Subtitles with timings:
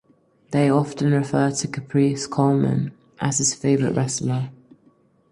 [0.49, 4.49] They often refer to Caprice Coleman as his favorite wrestler.